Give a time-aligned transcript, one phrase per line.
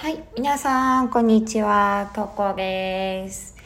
[0.00, 2.12] はい、皆さん、こんにちは。
[2.14, 3.56] ココです。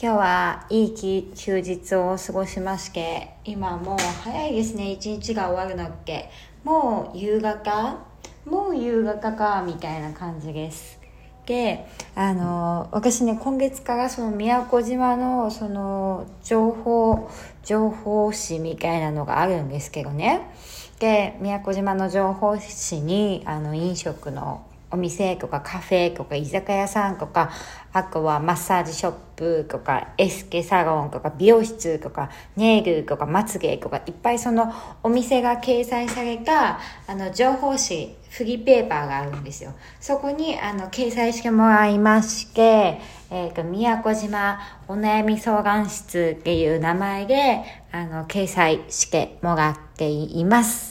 [0.00, 4.92] 今日はいい休日を過ごしまして、今もう早いですね。
[4.92, 6.30] 一日が終わるのっけ。
[6.62, 7.98] もう夕方？
[8.46, 11.00] もう夕方か、みたいな感じです。
[11.44, 17.28] で、あの、私ね、今月からその宮古島のその情報、
[17.64, 20.52] 情報誌みたいなのがあるんですけどね。
[21.00, 27.50] で、宮古島の情報誌に、あの、飲食のお店とかカフェとか居酒屋さんとか、
[27.92, 34.72] あとはマッサージショップとかエステサロンとか美容室とかネイルとかまつげとかいっぱいその
[35.02, 39.72] お店が掲載されたあの情報誌フリーペーパーがあるんですよ。
[40.00, 43.00] そこにあの掲載してもらいまして、
[43.30, 50.89] えっ、と、宮古島お悩み相談室っていう名前であの掲載してもらっています。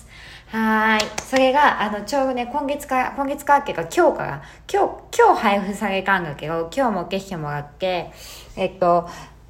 [0.51, 1.01] はい。
[1.21, 8.11] それが、あの、ちょうどね、今月から、今月からっていうか、今日から、今日、今日配布されたんだけど、今日も消してもらって、
[8.55, 9.07] えっと、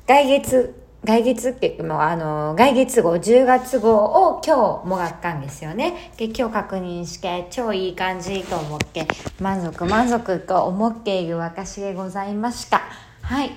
[0.07, 6.11] 来月、来月って言っても、あの、来月号、10月号を今日もらったんですよね。
[6.17, 9.07] で、今日確認して、超いい感じと思って、
[9.39, 12.81] 満足満足と思っている私でございました。
[13.21, 13.51] はい。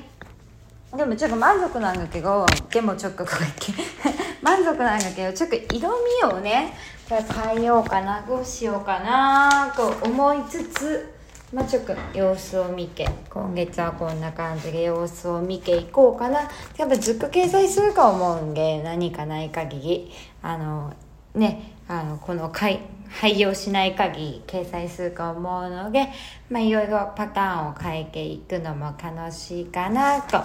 [0.97, 4.12] でもちょっと満足なんだけど、でもちょっとこう、
[4.43, 5.91] 満足なんだけど、ちょっと色
[6.27, 6.75] 味をね、
[7.09, 11.15] これ変えようかな、どうしようかなと思いつつ、
[11.53, 16.41] まあちょっと様子を見て、今月はこんな感じで様子を見ていこうかな。
[16.77, 20.93] やっぱずっと掲載するか思うんで、何かない限り、あの、
[21.35, 22.81] ね、あの、この回、
[23.21, 26.09] 廃業しない限り掲載するか思うので、
[26.51, 30.43] まあいろいろパターンを変えていくのも楽しいかなと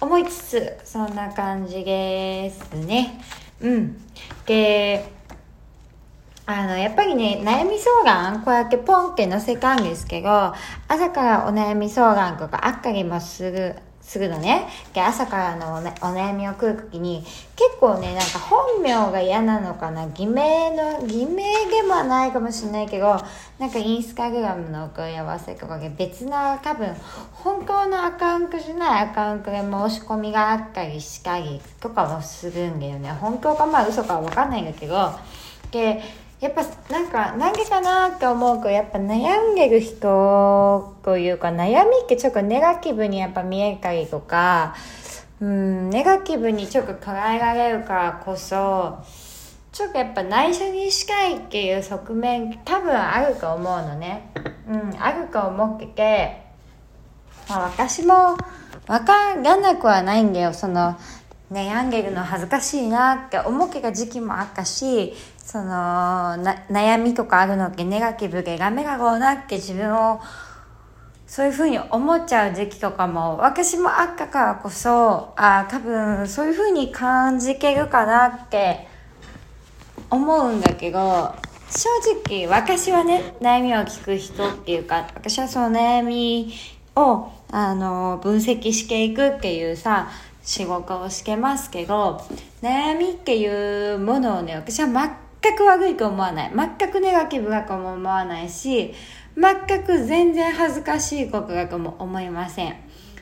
[0.00, 3.20] 思いつつ、そんな感じですね。
[3.60, 3.96] うん。
[4.46, 5.12] で、
[6.46, 10.52] あの、やっぱりね、悩み相談、こうやってポンって載せたんですけど、
[10.88, 14.68] 朝からお悩み相談とかあったりもする、するのね。
[14.94, 17.24] 朝からのお,、ね、お悩みを来るときに、
[17.56, 23.16] 結構ね、なんか本名が嫌なのかな、偽名の、偽名でもないかもしれないけど、
[23.58, 26.94] なんかインスタグラムの問い合わせとかで別な多分、
[27.32, 33.10] 本当のアカウントじゃないアカウントで申し込みがあったりしたりとかもするんだよね。
[33.10, 35.12] 本当かまあ嘘かわかんないんだけど、
[35.70, 36.02] で、
[36.40, 36.62] やっぱ
[36.92, 44.74] なんか何でかなって思うとやっぱ悩んでる人というか悩みってちょっとネガティブにやっぱ見えたりとか
[45.40, 48.98] うんネガティブにちょっと捉えられるからこそ
[49.72, 54.30] ちょっとやっぱ内緒にしたいっていう側面多分あると思うのね。
[54.68, 56.42] うんあると思ってて、
[57.48, 58.36] まあ、私も
[58.86, 60.52] 分からなくはないんだよ。
[60.52, 60.96] その
[61.52, 66.36] 悩んでるの恥ずかしいなって思ってた時期もあったしその
[66.70, 70.20] 悩みとかあるのってネガティブでダメだろうなって自分を
[71.26, 78.86] そういうふうに思っちゃう時期とかも私もあったからこそあ多分そういうふうに感じけるかなって
[80.10, 81.34] 思うんだけど
[81.70, 81.88] 正
[82.26, 86.54] 直私はね悩みを聞く人っていうか私はその悩み
[86.94, 90.08] をあの分析していくっていうさ
[90.44, 92.20] 仕事をしてますけど
[92.62, 94.88] 悩みっていうものをね私は
[95.42, 96.52] 全く悪いと思わない。
[96.54, 98.94] 全くネガティブだとも思わないし
[99.36, 102.76] 全く全然恥ずかしいことだとも思いません。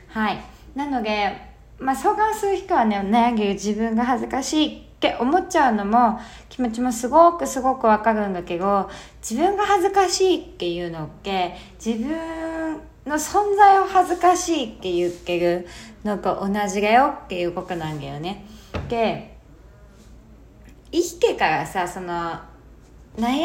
[0.09, 0.43] はい。
[0.75, 8.89] なのでまあ相談する人はね悩んでる自分が恥ずかしいって思っちゃうのも気持ちもすごくすごくわかるんだけど
[9.21, 12.52] 自分が恥ずかしいっていうのって自分
[13.07, 15.67] の存在を恥ずかしいって言ってる
[16.05, 18.45] のと同じだよっていうことなんだよね。
[18.89, 19.37] で
[20.91, 22.41] 生きてからさその
[23.17, 23.39] 悩み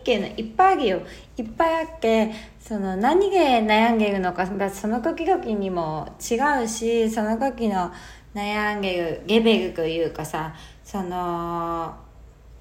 [0.00, 1.02] っていうのいっぱいあるよ
[1.36, 7.92] いっぱいあってその何で悩んでるのかその時々にも違うしその時の
[8.34, 11.94] 悩んでるレベルというかさその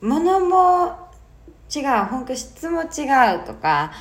[0.01, 1.09] ものも
[1.73, 3.91] 違う本当質も違うとか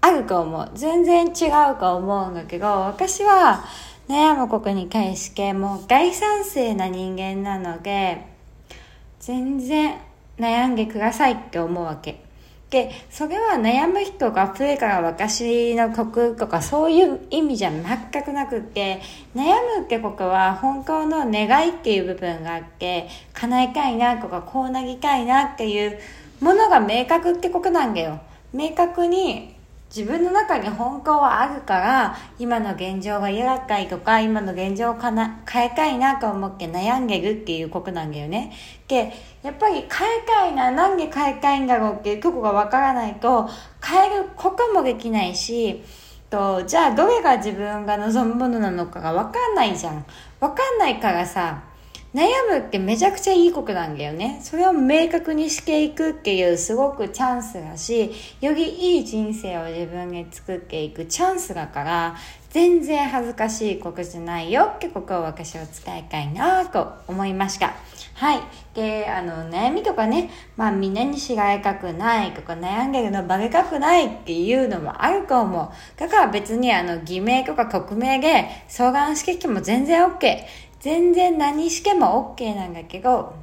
[0.00, 3.64] あると思う全然違うと思うんだけど私は
[4.08, 8.26] 悩むことに対してもう大賛成な人間なので
[9.20, 9.98] 全然
[10.38, 12.24] 悩んでくださいって思うわけ。
[12.70, 19.00] でそれは悩む人が増えから私の曲とかそういう意味じゃ全くなくって
[19.34, 19.46] 悩
[19.78, 25.98] むってことは本当の願いっていう部分があって叶えたいなとかこうなりたいなっていう
[26.40, 28.20] ものが明確ってことなんだよ。
[28.52, 29.57] 明確に
[29.94, 38.52] 自分の中に本当はあるから今の現状が嫌だったりとか今の現状をかな変えたいなと思って悩んでるっていうことなんだよね。
[38.86, 39.12] で
[39.42, 39.88] やっぱり変え
[40.26, 43.48] たいななんで変えたいんだろうっていうとこがわからないと
[43.82, 45.82] 変えることもできないし
[46.28, 50.04] とじゃあどれが自分が望むものなのかが分かんないじゃん。
[50.40, 51.62] 分かんないからさ
[52.18, 54.40] 悩むってめちゃくちゃいいことなんだよね。
[54.42, 58.10] それを明確にしていくっていうすごくチャンスだし、
[58.40, 62.16] よりいい人生を自分で作っていくチャンスだから、
[62.50, 67.74] 全然恥ずかしいことじゃないよってことを私は伝えたいなと思いました。
[68.14, 68.40] はい。
[68.74, 76.00] で、あの、悩みとかね、まあみんなに知られたくないとか悩んでるのバレたくないっていうのもあると思う。
[76.00, 80.38] だから別にあの、偽名とか匿名で相談してきても全然 OK。
[80.88, 83.34] 全然何しても OK なんだけど、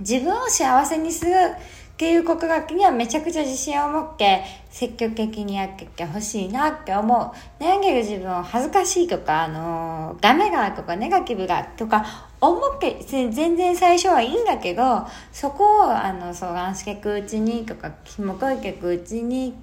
[0.00, 7.62] 自分を幸せにするっていう告白にはめちゃくちゃ自信を持って積極的にやっててほしいなって思う。
[7.62, 19.54] 悩んでる自分を恥ずかしいとか、あのー、ダメがとかネガティブがとか思って全然最初はいいんだけど、そこをあの相談していくうちにとか、ひもこいていくうちに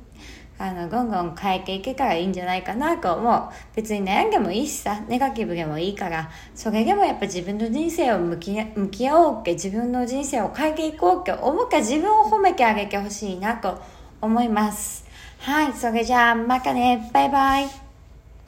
[0.60, 3.44] あの、ゴンゴン変えていけたらいいんじゃないかなと思う。
[3.76, 13.82] 別に悩んでもいいしさ、ネガティブでもいいから、それでもやっぱ自分の人生を向き向き合おうって、自分の人生を変えていこうって思うか自分を褒めてあげてほしいなと
[14.22, 15.06] 思います。
[15.40, 17.89] はい、それじゃあまたね、バイバイ。